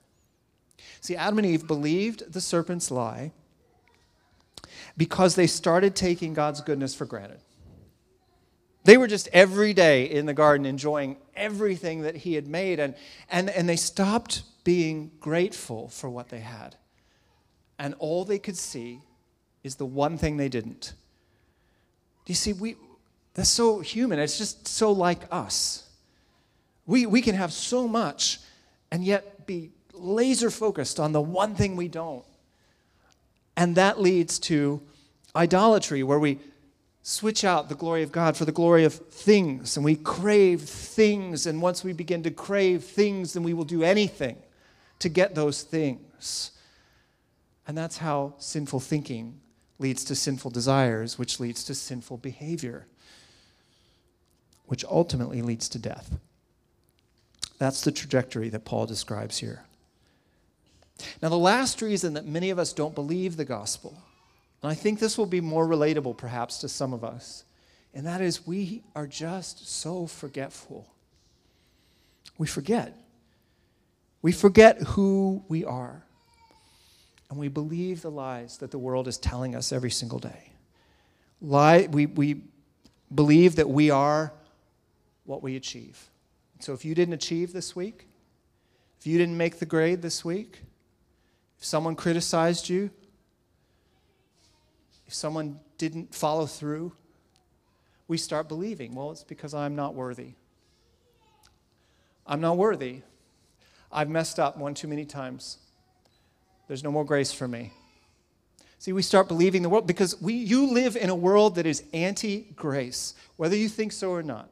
[1.01, 3.31] See, Adam and Eve believed the serpent's lie
[4.97, 7.39] because they started taking God's goodness for granted.
[8.85, 12.95] They were just every day in the garden enjoying everything that He had made, and,
[13.29, 16.75] and, and they stopped being grateful for what they had
[17.77, 19.01] and all they could see
[19.63, 20.93] is the one thing they didn't.
[22.25, 22.75] Do you see, we,
[23.33, 24.19] that's so human.
[24.19, 25.87] It's just so like us.
[26.85, 28.39] We, we can have so much
[28.91, 32.23] and yet be laser focused on the one thing we don't.
[33.57, 34.81] And that leads to
[35.35, 36.39] idolatry, where we
[37.03, 41.45] switch out the glory of God for the glory of things, and we crave things.
[41.45, 44.37] And once we begin to crave things, then we will do anything
[44.99, 46.51] to get those things.
[47.67, 49.39] And that's how sinful thinking
[49.79, 52.87] leads to sinful desires, which leads to sinful behavior,
[54.67, 56.17] which ultimately leads to death.
[57.57, 59.63] That's the trajectory that Paul describes here.
[61.21, 63.97] Now, the last reason that many of us don't believe the gospel,
[64.61, 67.43] and I think this will be more relatable perhaps to some of us,
[67.93, 70.87] and that is we are just so forgetful.
[72.37, 72.95] We forget.
[74.21, 76.04] We forget who we are
[77.29, 80.51] and we believe the lies that the world is telling us every single day.
[81.41, 82.41] Lie, we, we
[83.13, 84.31] believe that we are
[85.25, 86.09] what we achieve.
[86.59, 88.07] So if you didn't achieve this week,
[88.99, 90.61] if you didn't make the grade this week,
[91.57, 92.89] if someone criticized you,
[95.07, 96.93] if someone didn't follow through,
[98.07, 100.33] we start believing, well, it's because I'm not worthy.
[102.25, 103.01] I'm not worthy.
[103.91, 105.57] I've messed up one too many times.
[106.67, 107.71] There's no more grace for me.
[108.79, 111.83] See, we start believing the world because we, you live in a world that is
[111.93, 114.49] anti grace, whether you think so or not.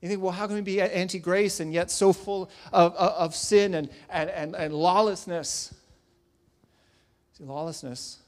[0.00, 3.12] You think, well, how can we be anti grace and yet so full of, of,
[3.12, 5.74] of sin and, and, and, and lawlessness?
[7.36, 8.18] See, lawlessness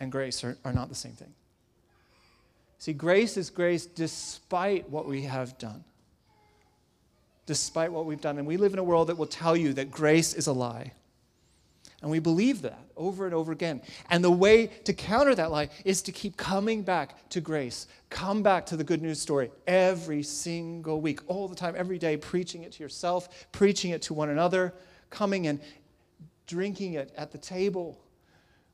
[0.00, 1.32] and grace are, are not the same thing.
[2.78, 5.84] See, grace is grace despite what we have done.
[7.46, 8.38] Despite what we've done.
[8.38, 10.92] And we live in a world that will tell you that grace is a lie.
[12.00, 13.82] And we believe that over and over again.
[14.08, 17.88] And the way to counter that lie is to keep coming back to grace.
[18.08, 22.16] Come back to the good news story every single week, all the time, every day,
[22.16, 24.74] preaching it to yourself, preaching it to one another,
[25.10, 25.60] coming and
[26.46, 28.00] drinking it at the table.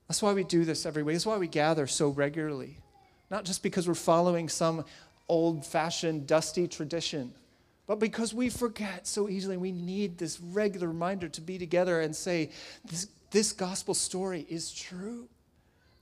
[0.06, 1.14] That's why we do this every week.
[1.14, 2.78] That's why we gather so regularly.
[3.30, 4.84] Not just because we're following some
[5.28, 7.32] old fashioned, dusty tradition,
[7.86, 9.56] but because we forget so easily.
[9.56, 12.50] We need this regular reminder to be together and say,
[12.84, 15.28] this, this gospel story is true,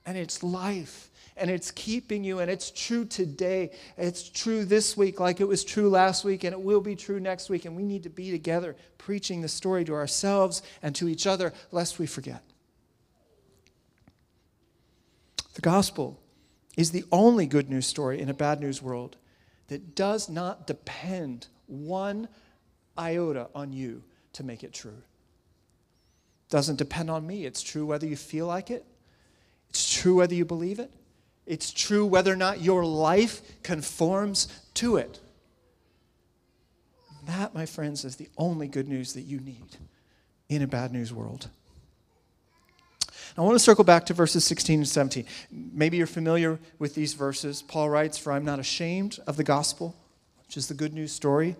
[0.05, 3.71] and it's life, and it's keeping you, and it's true today.
[3.97, 7.19] It's true this week, like it was true last week, and it will be true
[7.19, 7.65] next week.
[7.65, 11.53] And we need to be together preaching the story to ourselves and to each other,
[11.71, 12.43] lest we forget.
[15.55, 16.19] The gospel
[16.77, 19.17] is the only good news story in a bad news world
[19.67, 22.27] that does not depend one
[22.97, 25.01] iota on you to make it true.
[26.49, 27.45] Doesn't depend on me.
[27.45, 28.85] It's true whether you feel like it,
[29.69, 30.91] it's true whether you believe it,
[31.45, 35.19] it's true whether or not your life conforms to it.
[37.25, 39.77] That, my friends, is the only good news that you need
[40.49, 41.49] in a bad news world.
[43.37, 45.25] I want to circle back to verses 16 and 17.
[45.51, 47.63] Maybe you're familiar with these verses.
[47.63, 49.95] Paul writes, For I'm not ashamed of the gospel,
[50.53, 51.55] which is the good news story.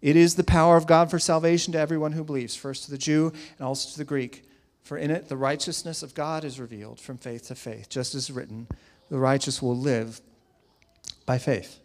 [0.00, 2.96] It is the power of God for salvation to everyone who believes, first to the
[2.96, 4.44] Jew and also to the Greek.
[4.82, 8.30] For in it the righteousness of God is revealed from faith to faith, just as
[8.30, 8.66] written,
[9.10, 10.22] the righteous will live
[11.26, 11.80] by faith.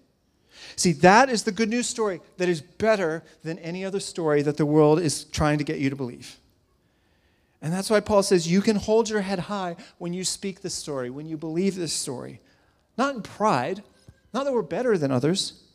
[0.77, 4.55] See, that is the good news story that is better than any other story that
[4.55, 6.37] the world is trying to get you to believe.
[7.61, 10.73] And that's why Paul says you can hold your head high when you speak this
[10.73, 12.39] story, when you believe this story.
[12.97, 13.83] Not in pride,
[14.33, 15.65] not that we're better than others.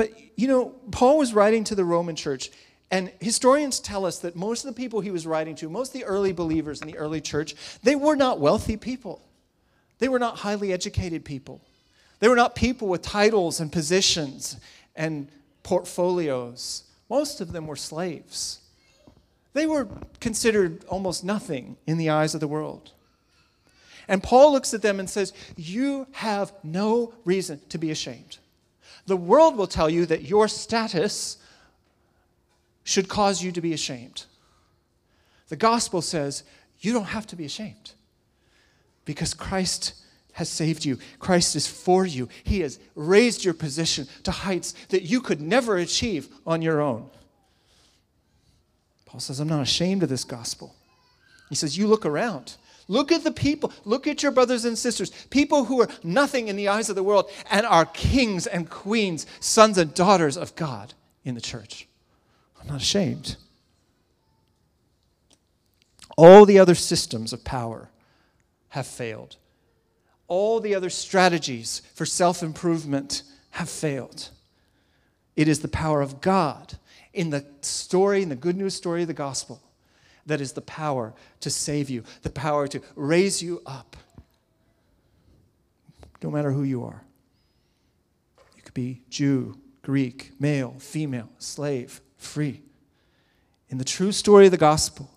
[0.00, 2.50] But, you know, Paul was writing to the Roman church,
[2.90, 6.00] and historians tell us that most of the people he was writing to, most of
[6.00, 9.20] the early believers in the early church, they were not wealthy people.
[9.98, 11.60] They were not highly educated people.
[12.18, 14.56] They were not people with titles and positions
[14.96, 15.28] and
[15.64, 16.84] portfolios.
[17.10, 18.60] Most of them were slaves.
[19.52, 19.86] They were
[20.18, 22.92] considered almost nothing in the eyes of the world.
[24.08, 28.38] And Paul looks at them and says, You have no reason to be ashamed.
[29.06, 31.38] The world will tell you that your status
[32.84, 34.24] should cause you to be ashamed.
[35.48, 36.44] The gospel says
[36.80, 37.92] you don't have to be ashamed
[39.04, 39.94] because Christ
[40.32, 40.98] has saved you.
[41.18, 42.28] Christ is for you.
[42.44, 47.10] He has raised your position to heights that you could never achieve on your own.
[49.06, 50.74] Paul says, I'm not ashamed of this gospel.
[51.48, 52.56] He says, You look around.
[52.90, 53.72] Look at the people.
[53.84, 57.04] Look at your brothers and sisters, people who are nothing in the eyes of the
[57.04, 60.92] world and are kings and queens, sons and daughters of God
[61.24, 61.86] in the church.
[62.60, 63.36] I'm not ashamed.
[66.16, 67.90] All the other systems of power
[68.70, 69.36] have failed.
[70.26, 74.30] All the other strategies for self improvement have failed.
[75.36, 76.76] It is the power of God
[77.12, 79.62] in the story, in the good news story of the gospel,
[80.26, 83.96] that is the power to save you, the power to raise you up.
[86.22, 87.02] No matter who you are.
[88.56, 92.62] You could be Jew, Greek, male, female, slave, free.
[93.70, 95.10] In the true story of the gospel,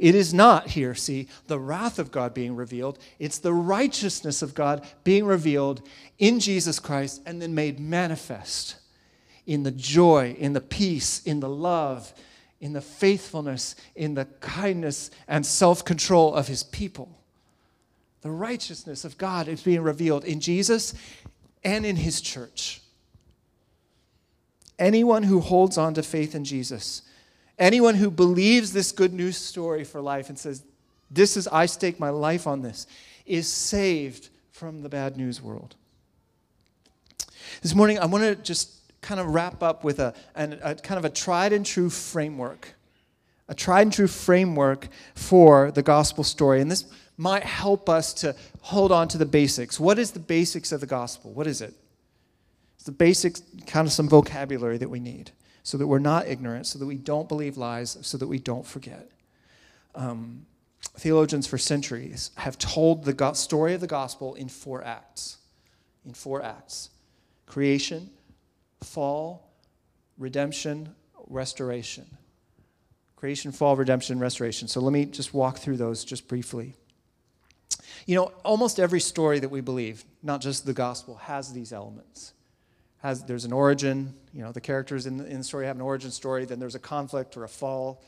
[0.00, 2.98] it is not here, see, the wrath of God being revealed.
[3.18, 5.86] It's the righteousness of God being revealed
[6.18, 8.76] in Jesus Christ and then made manifest
[9.46, 12.14] in the joy, in the peace, in the love,
[12.60, 17.16] in the faithfulness, in the kindness and self control of his people.
[18.22, 20.94] The righteousness of God is being revealed in Jesus
[21.64, 22.82] and in his church.
[24.78, 27.02] Anyone who holds on to faith in Jesus,
[27.58, 30.62] anyone who believes this good news story for life and says,
[31.10, 32.86] This is, I stake my life on this,
[33.24, 35.76] is saved from the bad news world.
[37.62, 40.98] This morning, I want to just kind of wrap up with a, a, a kind
[40.98, 42.74] of a tried and true framework,
[43.48, 46.60] a tried and true framework for the gospel story.
[46.60, 46.84] And this
[47.16, 49.78] might help us to hold on to the basics.
[49.78, 51.32] What is the basics of the gospel?
[51.32, 51.74] What is it?
[52.76, 55.32] It's the basics, kind of some vocabulary that we need
[55.62, 58.66] so that we're not ignorant, so that we don't believe lies, so that we don't
[58.66, 59.10] forget.
[59.94, 60.46] Um,
[60.82, 65.38] theologians for centuries have told the story of the gospel in four acts.
[66.06, 66.90] In four acts
[67.46, 68.08] creation,
[68.82, 69.50] fall,
[70.18, 70.94] redemption,
[71.26, 72.06] restoration.
[73.16, 74.66] Creation, fall, redemption, restoration.
[74.68, 76.74] So let me just walk through those just briefly.
[78.06, 82.32] You know, almost every story that we believe, not just the gospel, has these elements.
[82.98, 85.82] Has, there's an origin, you know, the characters in the, in the story have an
[85.82, 88.02] origin story, then there's a conflict or a fall,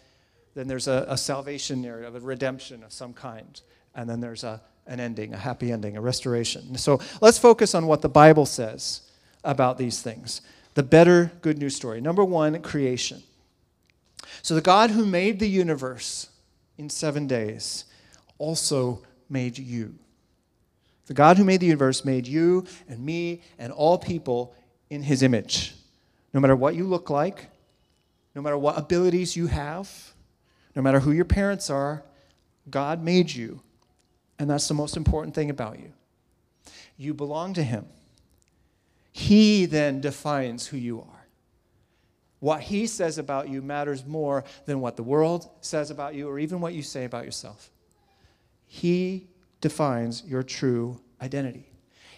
[0.55, 3.61] then there's a, a salvation narrative, a redemption of some kind,
[3.95, 6.77] and then there's a, an ending, a happy ending, a restoration.
[6.77, 9.03] So let's focus on what the Bible says
[9.45, 10.43] about these things.
[10.75, 12.01] The better good news story.
[12.01, 13.23] Number one, creation.
[14.43, 16.29] So the God who made the universe
[16.79, 17.85] in seven days
[18.39, 19.95] also made you.
[21.07, 24.55] The God who made the universe made you and me and all people
[24.89, 25.75] in his image.
[26.33, 27.49] No matter what you look like,
[28.35, 29.91] no matter what abilities you have,
[30.75, 32.03] no matter who your parents are,
[32.71, 33.61] God made you.
[34.39, 35.93] And that's the most important thing about you.
[36.97, 37.87] You belong to him.
[39.13, 41.27] He then defines who you are.
[42.41, 46.41] What he says about you matters more than what the world says about you or
[46.41, 47.71] even what you say about yourself.
[48.67, 49.29] He
[49.61, 51.71] defines your true identity.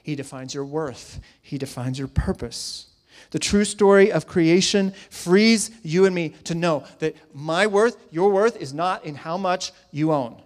[0.02, 1.20] He defines your worth.
[1.42, 2.86] He defines your purpose.
[3.30, 8.30] The true story of creation frees you and me to know that my worth, your
[8.30, 10.40] worth, is not in how much you own.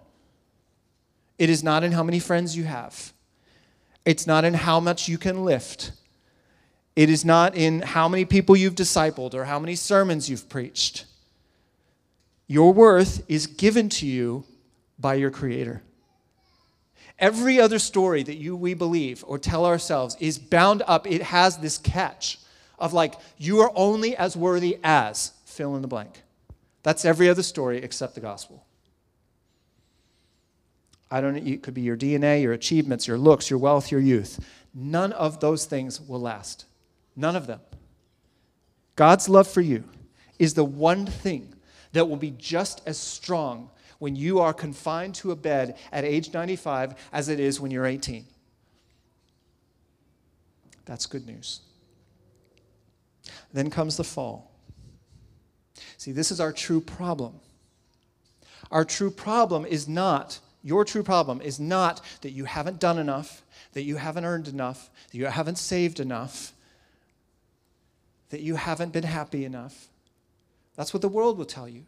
[1.38, 3.12] It is not in how many friends you have.
[4.04, 5.92] It's not in how much you can lift.
[6.98, 11.04] It is not in how many people you've discipled or how many sermons you've preached.
[12.48, 14.42] Your worth is given to you
[14.98, 15.80] by your Creator.
[17.20, 21.06] Every other story that you we believe or tell ourselves is bound up.
[21.06, 22.40] It has this catch
[22.80, 26.22] of like you are only as worthy as fill in the blank.
[26.82, 28.66] That's every other story except the gospel.
[31.12, 34.44] I don't it could be your DNA, your achievements, your looks, your wealth, your youth.
[34.74, 36.64] None of those things will last.
[37.18, 37.60] None of them.
[38.94, 39.82] God's love for you
[40.38, 41.52] is the one thing
[41.92, 46.32] that will be just as strong when you are confined to a bed at age
[46.32, 48.24] 95 as it is when you're 18.
[50.84, 51.62] That's good news.
[53.52, 54.52] Then comes the fall.
[55.96, 57.40] See, this is our true problem.
[58.70, 63.42] Our true problem is not, your true problem is not that you haven't done enough,
[63.72, 66.52] that you haven't earned enough, that you haven't saved enough,
[68.30, 69.88] that you haven't been happy enough.
[70.76, 71.84] That's what the world will tell you.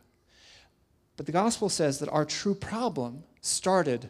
[1.16, 4.08] But the gospel says that our true problem started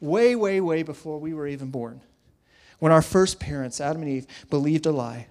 [0.00, 2.00] way, way, way before we were even born.
[2.78, 5.26] When our first parents, Adam and Eve, believed a lie.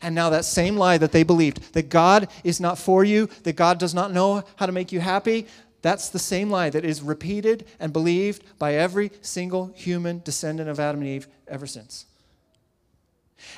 [0.00, 3.56] And now, that same lie that they believed, that God is not for you, that
[3.56, 5.46] God does not know how to make you happy,
[5.82, 10.80] that's the same lie that is repeated and believed by every single human descendant of
[10.80, 12.06] Adam and Eve ever since.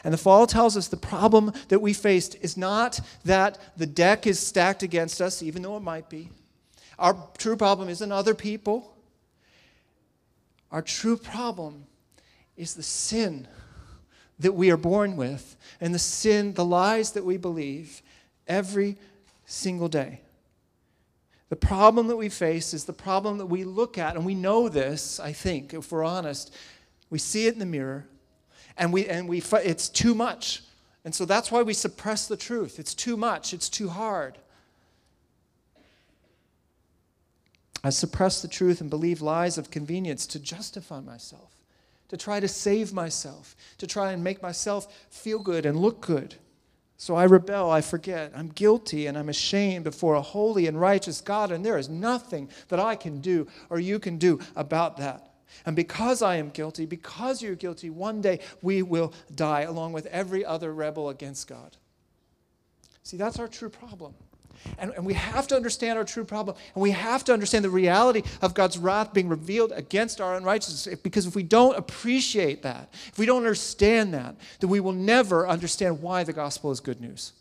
[0.03, 4.27] And the fall tells us the problem that we faced is not that the deck
[4.27, 6.31] is stacked against us, even though it might be.
[6.99, 8.97] Our true problem isn't other people.
[10.71, 11.87] Our true problem
[12.57, 13.47] is the sin
[14.39, 18.03] that we are born with and the sin, the lies that we believe
[18.47, 18.97] every
[19.45, 20.21] single day.
[21.49, 24.69] The problem that we face is the problem that we look at, and we know
[24.69, 26.53] this, I think, if we're honest.
[27.09, 28.07] We see it in the mirror,
[28.77, 30.63] and, we, and we, it's too much.
[31.05, 32.79] And so that's why we suppress the truth.
[32.79, 34.39] It's too much, it's too hard.
[37.85, 41.55] I suppress the truth and believe lies of convenience to justify myself,
[42.09, 46.35] to try to save myself, to try and make myself feel good and look good.
[46.97, 48.33] So I rebel, I forget.
[48.35, 52.49] I'm guilty and I'm ashamed before a holy and righteous God, and there is nothing
[52.69, 55.36] that I can do or you can do about that.
[55.65, 60.07] And because I am guilty, because you're guilty, one day we will die along with
[60.07, 61.77] every other rebel against God.
[63.03, 64.15] See, that's our true problem.
[64.79, 66.57] And, and we have to understand our true problem.
[66.75, 70.99] And we have to understand the reality of God's wrath being revealed against our unrighteousness.
[71.03, 75.49] Because if we don't appreciate that, if we don't understand that, then we will never
[75.49, 77.33] understand why the gospel is good news.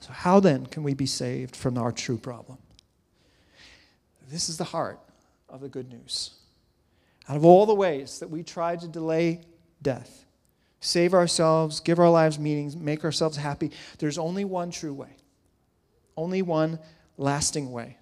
[0.00, 2.58] So, how then can we be saved from our true problem?
[4.32, 4.98] This is the heart
[5.50, 6.30] of the good news.
[7.28, 9.42] Out of all the ways that we try to delay
[9.82, 10.24] death,
[10.80, 13.70] save ourselves, give our lives meaning, make ourselves happy.
[13.98, 15.10] There's only one true way,
[16.16, 16.78] only one
[17.18, 17.98] lasting way.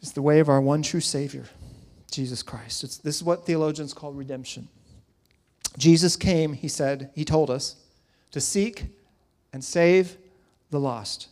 [0.00, 1.44] It's the way of our one true Savior,
[2.10, 2.82] Jesus Christ.
[2.82, 4.66] It's, this is what theologians call redemption.
[5.78, 7.76] Jesus came, he said, he told us,
[8.32, 8.86] to seek
[9.52, 10.16] and save
[10.70, 11.28] the lost.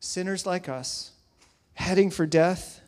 [0.00, 1.12] Sinners like us,
[1.74, 2.80] heading for death,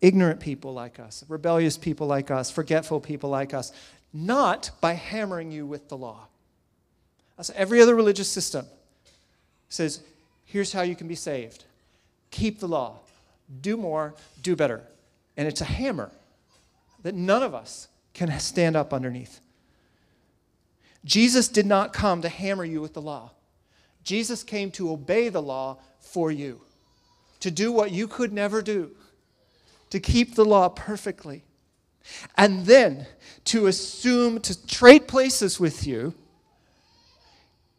[0.00, 3.72] ignorant people like us, rebellious people like us, forgetful people like us,
[4.12, 6.28] not by hammering you with the law.
[7.36, 8.66] That's every other religious system
[9.68, 10.00] says,
[10.44, 11.64] here's how you can be saved.
[12.30, 12.98] Keep the law.
[13.60, 14.82] Do more, do better.
[15.36, 16.10] And it's a hammer
[17.02, 19.40] that none of us can stand up underneath.
[21.04, 23.32] Jesus did not come to hammer you with the law.
[24.04, 26.60] Jesus came to obey the law for you,
[27.40, 28.90] to do what you could never do,
[29.90, 31.44] to keep the law perfectly,
[32.36, 33.06] and then
[33.44, 36.14] to assume to trade places with you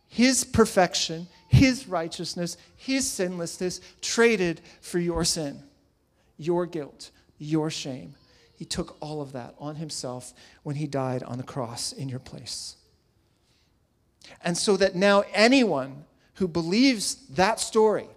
[0.07, 5.61] his perfection, his righteousness, his sinlessness, traded for your sin,
[6.37, 8.15] your guilt, your shame.
[8.55, 12.19] He took all of that on himself when he died on the cross in your
[12.19, 12.77] place.
[14.41, 16.05] And so that now anyone
[16.35, 18.07] who believes that story,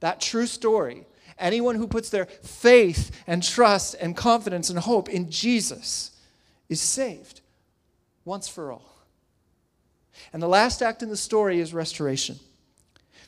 [0.00, 1.06] that true story,
[1.38, 6.12] anyone who puts their faith and trust and confidence and hope in Jesus
[6.68, 7.40] is saved
[8.24, 8.98] once for all.
[10.32, 12.38] And the last act in the story is restoration.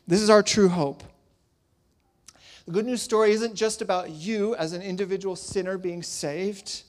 [0.06, 1.02] This is our true hope.
[2.66, 6.82] The good news story isn't just about you as an individual sinner being saved.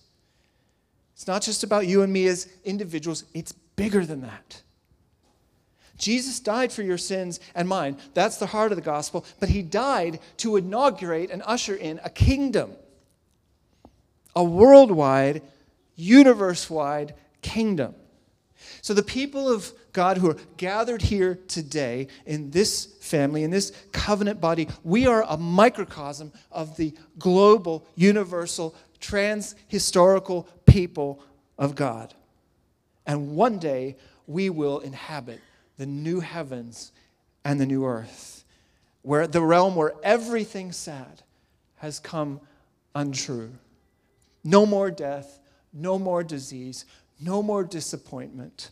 [1.14, 4.62] It's not just about you and me as individuals, it's bigger than that.
[6.02, 7.96] Jesus died for your sins and mine.
[8.16, 9.24] That's the heart of the gospel.
[9.40, 12.72] But he died to inaugurate and usher in a kingdom,
[14.36, 15.44] a worldwide,
[15.96, 17.94] universe wide kingdom.
[18.82, 23.72] So, the people of God who are gathered here today in this family, in this
[23.92, 31.24] covenant body, we are a microcosm of the global, universal, trans historical people
[31.60, 32.14] of God.
[33.06, 35.42] And one day we will inhabit
[35.82, 36.92] the new heavens
[37.44, 38.46] and the new earth,
[39.02, 41.24] where the realm where everything sad
[41.78, 42.40] has come
[42.94, 43.50] untrue.
[44.44, 45.40] No more death,
[45.74, 46.86] no more disease,
[47.20, 48.70] no more disappointment,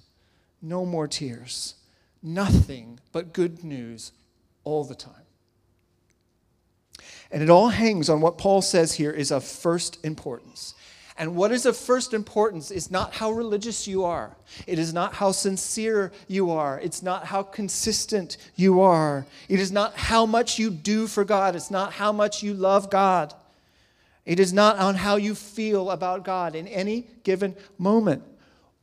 [0.62, 1.74] no more tears.
[2.22, 4.12] Nothing but good news
[4.64, 5.26] all the time.
[7.32, 10.76] And it all hangs on what Paul says here is of first importance.
[11.20, 14.38] And what is of first importance is not how religious you are.
[14.65, 16.80] It is not how sincere you are.
[16.80, 19.26] It's not how consistent you are.
[19.49, 21.57] It is not how much you do for God.
[21.57, 23.34] It's not how much you love God.
[24.26, 28.24] It is not on how you feel about God in any given moment.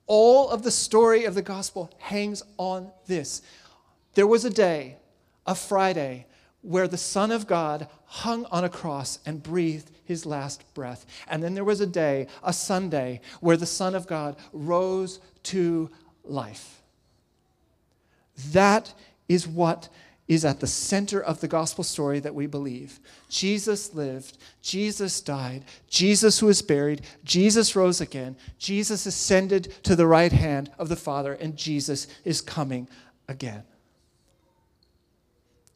[0.07, 3.41] All of the story of the gospel hangs on this.
[4.13, 4.97] There was a day,
[5.47, 6.27] a Friday,
[6.61, 11.07] where the Son of God hung on a cross and breathed his last breath.
[11.29, 15.91] And then there was a day, a Sunday, where the Son of God rose to
[16.25, 16.83] life.
[18.53, 18.93] That
[19.29, 19.89] is what
[20.29, 22.99] is at the center of the gospel story that we believe.
[23.29, 30.33] Jesus lived, Jesus died, Jesus was buried, Jesus rose again, Jesus ascended to the right
[30.33, 32.89] hand of the Father, and Jesus is coming
[33.29, 33.63] again.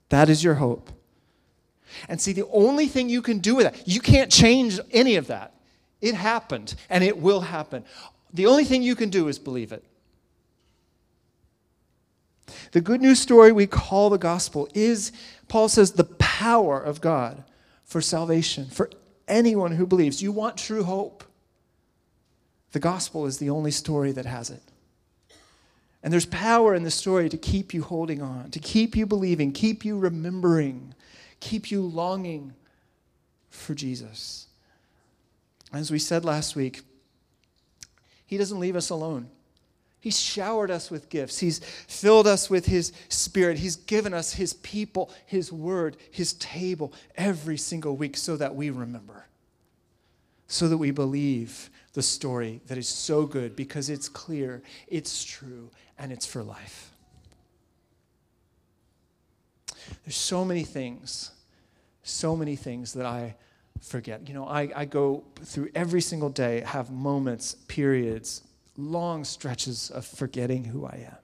[0.08, 0.90] That is your hope.
[2.08, 5.28] And see, the only thing you can do with that, you can't change any of
[5.28, 5.54] that.
[6.00, 7.84] It happened and it will happen.
[8.32, 9.84] The only thing you can do is believe it.
[12.72, 15.12] The good news story we call the gospel is,
[15.48, 17.44] Paul says, the power of God
[17.84, 18.90] for salvation, for
[19.26, 20.22] anyone who believes.
[20.22, 21.24] You want true hope.
[22.72, 24.62] The gospel is the only story that has it.
[26.02, 29.52] And there's power in the story to keep you holding on, to keep you believing,
[29.52, 30.94] keep you remembering,
[31.40, 32.54] keep you longing
[33.48, 34.46] for Jesus.
[35.72, 36.82] As we said last week,
[38.26, 39.28] He doesn't leave us alone.
[40.00, 41.38] He's showered us with gifts.
[41.38, 43.58] He's filled us with His Spirit.
[43.58, 48.70] He's given us His people, His word, His table every single week so that we
[48.70, 49.26] remember,
[50.46, 55.70] so that we believe the story that is so good because it's clear, it's true,
[55.98, 56.89] and it's for life.
[60.04, 61.30] There's so many things,
[62.02, 63.36] so many things that I
[63.80, 64.28] forget.
[64.28, 68.42] You know, I, I go through every single day, have moments, periods,
[68.76, 71.16] long stretches of forgetting who I am.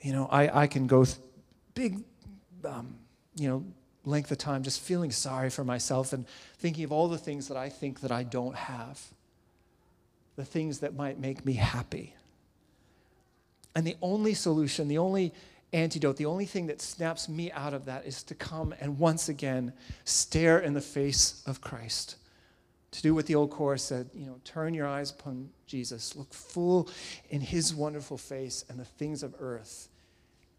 [0.00, 1.18] You know, I, I can go th-
[1.74, 2.02] big,
[2.64, 2.96] um,
[3.36, 3.64] you know,
[4.04, 6.26] length of time just feeling sorry for myself and
[6.58, 9.00] thinking of all the things that I think that I don't have,
[10.36, 12.14] the things that might make me happy.
[13.74, 15.34] And the only solution, the only
[15.76, 19.28] antidote, the only thing that snaps me out of that is to come and once
[19.28, 19.72] again
[20.04, 22.16] stare in the face of Christ.
[22.92, 26.32] To do what the old chorus said, you know, turn your eyes upon Jesus, look
[26.32, 26.88] full
[27.28, 29.88] in his wonderful face, and the things of earth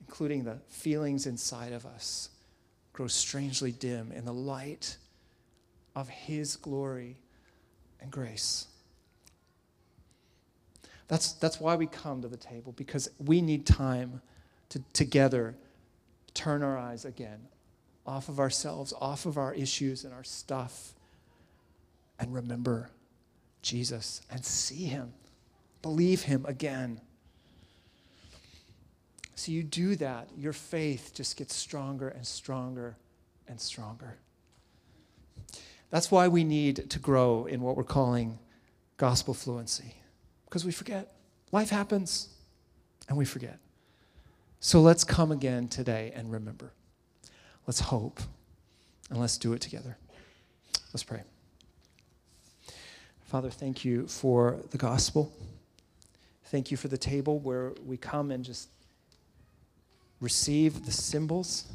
[0.07, 2.29] including the feelings inside of us,
[2.93, 4.97] grow strangely dim in the light
[5.95, 7.17] of His glory
[8.01, 8.67] and grace.
[11.07, 14.21] That's, that's why we come to the table, because we need time
[14.69, 15.55] to together
[16.33, 17.47] turn our eyes again
[18.05, 20.93] off of ourselves, off of our issues and our stuff,
[22.19, 22.89] and remember
[23.61, 25.13] Jesus and see Him,
[25.81, 27.01] believe Him again.
[29.35, 32.95] So you do that, your faith just gets stronger and stronger
[33.47, 34.17] and stronger.
[35.89, 38.39] That's why we need to grow in what we're calling
[38.97, 39.95] gospel fluency,
[40.45, 41.13] because we forget.
[41.51, 42.29] Life happens,
[43.07, 43.59] and we forget.
[44.59, 46.71] So let's come again today and remember.
[47.67, 48.19] Let's hope,
[49.09, 49.97] and let's do it together.
[50.93, 51.21] Let's pray.
[53.25, 55.31] Father, thank you for the gospel.
[56.45, 58.69] Thank you for the table where we come and just
[60.21, 61.65] receive the symbols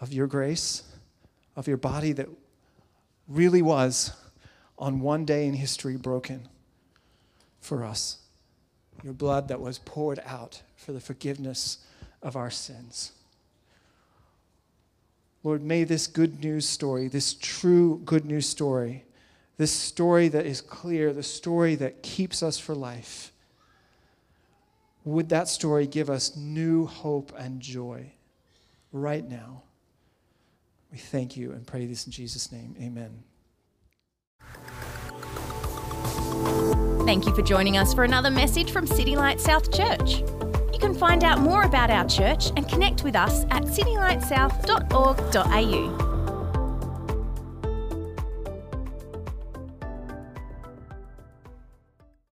[0.00, 0.82] of your grace,
[1.56, 2.28] of your body that
[3.26, 4.12] really was
[4.78, 6.48] on one day in history broken
[7.60, 8.18] for us.
[9.02, 11.78] Your blood that was poured out for the forgiveness
[12.22, 13.12] of our sins.
[15.42, 19.04] Lord, may this good news story, this true good news story,
[19.56, 23.32] this story that is clear, the story that keeps us for life,
[25.04, 28.12] would that story give us new hope and joy
[28.90, 29.62] right now?
[30.90, 32.74] We thank you and pray this in Jesus' name.
[32.80, 33.22] Amen.
[37.04, 40.22] Thank you for joining us for another message from City Light South Church.
[40.74, 46.03] You can find out more about our church and connect with us at citylightsouth.org.au.